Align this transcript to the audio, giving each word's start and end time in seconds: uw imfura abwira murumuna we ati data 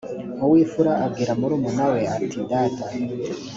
uw 0.45 0.53
imfura 0.63 0.91
abwira 1.05 1.31
murumuna 1.39 1.83
we 1.93 1.99
ati 2.15 2.39
data 2.51 2.85